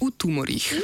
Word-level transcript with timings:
V 0.00 0.10
tumorjih. 0.16 0.74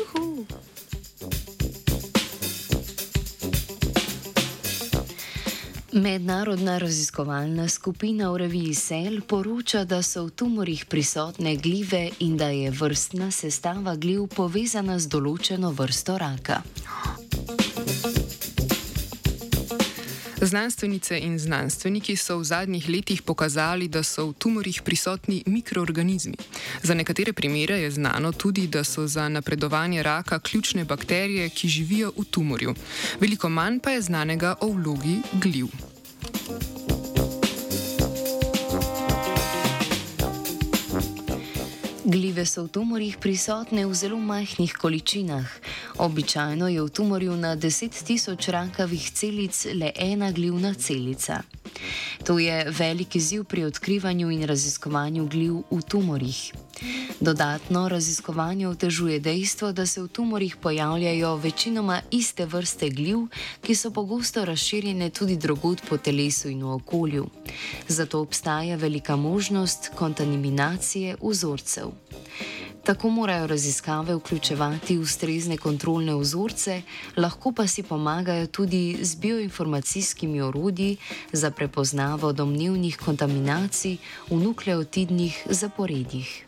Mednarodna 5.92 6.78
raziskovalna 6.78 7.68
skupina 7.68 8.30
v 8.32 8.36
reviji 8.36 8.74
Cell 8.74 9.20
poroča, 9.20 9.84
da 9.84 10.02
so 10.02 10.24
v 10.24 10.30
tumorjih 10.30 10.84
prisotne 10.88 11.56
glive 11.56 12.10
in 12.18 12.36
da 12.36 12.48
je 12.48 12.70
vrstna 12.70 13.30
sestava 13.30 13.94
gliv 13.96 14.26
povezana 14.32 14.98
z 14.98 15.12
določeno 15.12 15.74
vrsto 15.76 16.16
raka. 16.16 16.62
Znanstvenice 20.42 21.18
in 21.18 21.38
znanstveniki 21.38 22.16
so 22.16 22.38
v 22.38 22.44
zadnjih 22.44 22.88
letih 22.88 23.22
pokazali, 23.22 23.86
da 23.88 24.02
so 24.02 24.26
v 24.26 24.32
tumorjih 24.34 24.82
prisotni 24.82 25.42
mikroorganizmi. 25.46 26.34
Za 26.82 26.94
nekatere 26.94 27.32
primere 27.32 27.78
je 27.78 27.90
znano 27.90 28.32
tudi, 28.32 28.66
da 28.66 28.84
so 28.84 29.06
za 29.06 29.28
napredovanje 29.28 30.02
raka 30.02 30.38
ključne 30.38 30.84
bakterije, 30.84 31.48
ki 31.48 31.68
živijo 31.68 32.12
v 32.18 32.24
tumorju. 32.24 32.74
Veliko 33.20 33.48
manj 33.48 33.78
pa 33.78 33.90
je 33.90 34.02
znanega 34.02 34.54
o 34.60 34.66
vlogi 34.66 35.22
gliv. 35.32 35.66
Glive 42.04 42.46
so 42.46 42.64
v 42.64 42.68
tumorjih 42.68 43.16
prisotne 43.16 43.86
v 43.86 43.94
zelo 43.94 44.18
majhnih 44.18 44.74
količinah. 44.74 45.46
Običajno 46.02 46.68
je 46.68 46.82
v 46.82 46.88
tumorju 46.90 47.36
na 47.36 47.54
10 47.56 47.94
tisoč 48.02 48.48
rakavih 48.48 49.10
celic 49.14 49.54
le 49.74 49.92
ena 49.94 50.32
glivna 50.32 50.74
celica. 50.74 51.42
To 52.26 52.38
je 52.38 52.66
velik 52.78 53.16
izziv 53.16 53.44
pri 53.44 53.64
odkrivanju 53.64 54.30
in 54.30 54.42
raziskovanju 54.42 55.26
gliv 55.26 55.62
v 55.70 55.78
tumorjih. 55.82 56.52
Dodatno 57.20 57.88
raziskovanje 57.88 58.68
otežuje 58.68 59.20
dejstvo, 59.20 59.72
da 59.72 59.86
se 59.86 60.02
v 60.02 60.08
tumorjih 60.08 60.56
pojavljajo 60.56 61.36
večinoma 61.36 62.00
iste 62.10 62.46
vrste 62.46 62.90
gliv, 62.90 63.18
ki 63.62 63.74
so 63.74 63.90
pogosto 63.90 64.44
razširjene 64.44 65.10
tudi 65.10 65.36
drugod 65.36 65.82
po 65.88 65.96
telesu 65.98 66.48
in 66.48 66.64
v 66.64 66.74
okolju. 66.74 67.28
Zato 67.88 68.20
obstaja 68.20 68.76
velika 68.76 69.16
možnost 69.16 69.90
kontaminacije 69.94 71.16
vzorcev. 71.22 71.94
Tako 72.82 73.10
morajo 73.10 73.46
raziskave 73.46 74.14
vključevati 74.14 74.98
ustrezne 74.98 75.56
kontrolne 75.56 76.14
vzorce, 76.14 76.82
lahko 77.16 77.52
pa 77.52 77.66
si 77.66 77.82
pomagajo 77.82 78.46
tudi 78.46 78.98
z 79.02 79.16
bioinformacijskimi 79.16 80.40
orodji 80.40 80.96
za 81.32 81.50
prepoznavo 81.50 82.32
domnevnih 82.32 82.98
kontaminacij 83.04 83.96
v 84.30 84.36
nukleotidnih 84.36 85.46
zaporedjih. 85.50 86.44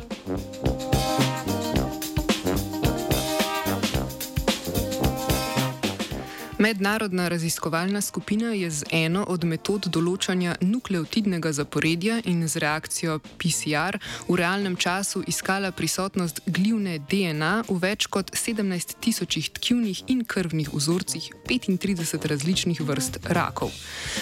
Mednarodna 6.65 7.29
raziskovalna 7.29 8.01
skupina 8.01 8.53
je 8.53 8.71
z 8.71 8.85
eno 8.91 9.25
od 9.29 9.43
metod 9.45 9.85
določanja 9.93 10.55
nukleotidnega 10.65 11.51
zaporedja 11.53 12.15
in 12.25 12.39
z 12.49 12.63
reakcijo 12.63 13.19
PCR 13.37 13.99
v 14.29 14.39
realnem 14.41 14.73
času 14.81 15.21
iskala 15.29 15.75
prisotnost 15.77 16.41
glivne 16.47 16.95
DNA 17.11 17.51
v 17.69 17.77
več 17.83 18.07
kot 18.09 18.33
17 18.33 18.95
tisočih 18.97 19.51
tkivnih 19.59 20.01
in 20.15 20.23
krvnih 20.25 20.71
vzorcih 20.73 21.27
35 21.51 22.25
različnih 22.33 22.81
vrst 22.81 23.21
rakov. 23.29 23.69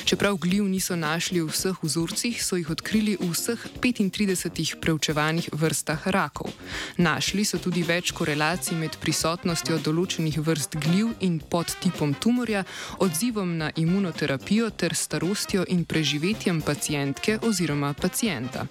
Čeprav 0.02 0.40
gliv 0.42 0.66
niso 0.66 0.98
našli 0.98 1.38
v 1.38 1.46
vseh 1.46 1.78
vzorcih, 1.78 2.42
so 2.42 2.58
jih 2.58 2.74
odkrili 2.74 3.14
v 3.22 3.30
vseh 3.30 3.68
35 3.78 4.82
preučevanih 4.82 5.46
vrstah 5.54 6.10
rakov. 6.10 6.50
Našli 6.98 7.46
so 7.46 7.62
tudi 7.62 7.86
več 7.86 8.10
korelacij 8.10 8.74
med 8.82 8.98
prisotnostjo 8.98 9.78
določenih 9.78 10.42
vrst 10.42 10.80
gliv 10.82 11.14
in 11.22 11.38
podtipom 11.38 12.18
tumorja, 12.32 12.64
odzivom 12.98 13.56
na 13.56 13.70
imunoterapijo 13.76 14.70
ter 14.70 14.94
starostjo 14.94 15.64
in 15.68 15.84
preživetjem 15.84 16.60
pacijentke 16.60 17.38
oziroma 17.42 17.94
pacijenta. 17.94 18.66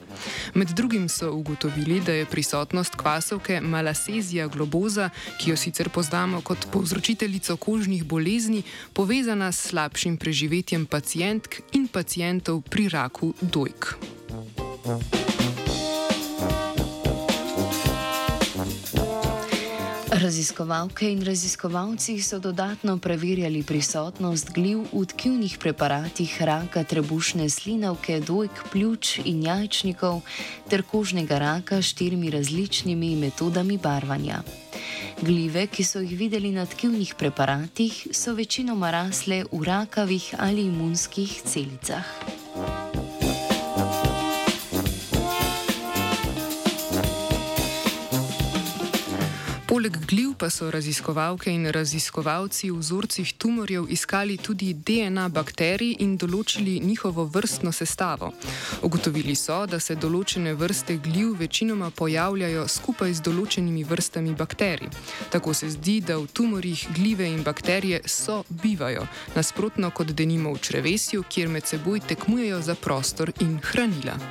Med 0.54 0.68
drugim 0.68 1.10
so 1.10 1.32
ugotovili, 1.32 2.02
da 2.02 2.12
je 2.12 2.26
prisotnost 2.26 2.96
kvasovke 2.96 3.62
malasezija 3.62 4.48
globoza, 4.48 5.10
ki 5.38 5.50
jo 5.50 5.58
sicer 5.58 5.90
poznamo 5.90 6.42
kot 6.42 6.58
povzročiteljico 6.72 7.58
kožnih 7.58 8.04
bolezni, 8.04 8.64
povezana 8.94 9.52
s 9.52 9.70
slabšim 9.70 10.18
preživetjem 10.18 10.86
pacijentk 10.86 11.62
in 11.72 11.88
pacijentov 11.88 12.62
pri 12.62 12.90
raku 12.90 13.34
dojk. 13.42 13.96
Thank 14.84 15.16
you. 15.16 15.31
Raziskovalke 20.22 21.10
in 21.10 21.24
raziskovalci 21.26 22.22
so 22.22 22.38
dodatno 22.40 22.98
preverjali 22.98 23.64
prisotnost 23.64 24.52
gliv 24.54 24.84
v 24.94 25.06
tkivnih 25.06 25.58
preparatih 25.58 26.42
raka 26.46 26.84
trebušne 26.84 27.50
slinavke, 27.50 28.20
dojk, 28.22 28.70
pljuč 28.70 29.18
in 29.26 29.42
jajčnikov 29.42 30.22
ter 30.70 30.84
kožnega 30.86 31.40
raka 31.42 31.82
s 31.82 31.90
štirimi 31.96 32.30
različnimi 32.30 33.16
metodami 33.16 33.80
barvanja. 33.82 34.44
Glive, 35.26 35.66
ki 35.66 35.84
so 35.84 36.04
jih 36.06 36.14
videli 36.20 36.54
na 36.54 36.68
tkivnih 36.70 37.16
preparatih, 37.18 38.14
so 38.14 38.38
večinoma 38.38 38.92
rasle 38.92 39.42
v 39.50 39.64
rakavih 39.66 40.36
ali 40.38 40.70
imunskih 40.70 41.42
celicah. 41.50 42.41
Poleg 49.82 49.98
gliv 50.06 50.34
pa 50.38 50.50
so 50.54 50.68
raziskovalke 50.70 51.50
in 51.50 51.64
raziskovalci 51.74 52.68
v 52.70 52.78
vzorcih 52.78 53.34
tumorjev 53.34 53.88
iskali 53.90 54.36
tudi 54.38 54.76
DNA 54.78 55.24
bakterij 55.34 55.96
in 56.06 56.12
določili 56.22 56.76
njihovo 56.86 57.26
vrstno 57.26 57.72
sestavo. 57.74 58.30
Ugotovili 58.86 59.34
so, 59.36 59.58
da 59.66 59.80
se 59.80 59.96
določene 59.96 60.54
vrste 60.54 61.00
gliv 61.02 61.34
večinoma 61.40 61.90
pojavljajo 61.90 62.68
skupaj 62.68 63.18
z 63.18 63.26
določenimi 63.26 63.82
vrstami 63.90 64.38
bakterij. 64.38 64.94
Tako 65.34 65.58
se 65.58 65.74
zdi, 65.74 65.98
da 66.06 66.22
v 66.22 66.30
tumorjih 66.30 66.86
glive 66.94 67.34
in 67.34 67.42
bakterije 67.42 68.04
so 68.06 68.44
bivajo, 68.62 69.10
nasprotno 69.34 69.90
kot 69.90 70.14
denimo 70.14 70.54
v 70.54 70.62
črevesju, 70.62 71.26
kjer 71.26 71.50
med 71.50 71.66
seboj 71.66 72.06
tekmujejo 72.06 72.62
za 72.62 72.78
prostor 72.78 73.34
in 73.42 73.58
hranila. 73.58 74.22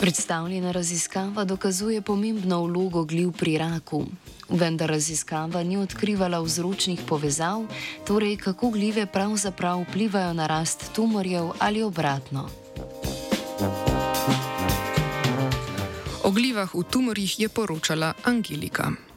Predstavljena 0.00 0.72
raziskava 0.72 1.44
dokazuje 1.44 2.00
pomembno 2.02 2.62
vlogo 2.64 3.02
gliv 3.04 3.32
pri 3.36 3.58
raku. 3.58 4.06
Vendar 4.48 4.88
raziskava 4.88 5.62
ni 5.62 5.76
odkrivala 5.76 6.40
vzročnih 6.40 7.00
povezav, 7.08 7.66
torej 8.08 8.36
kako 8.36 8.70
glive 8.70 9.04
pravzaprav 9.06 9.82
vplivajo 9.82 10.32
na 10.32 10.46
rast 10.46 10.88
tumorjev 10.96 11.52
ali 11.58 11.82
obratno. 11.82 12.48
O 16.24 16.30
glivah 16.30 16.74
v 16.74 16.82
tumorjih 16.90 17.40
je 17.40 17.48
poročala 17.48 18.14
Angelika. 18.24 19.09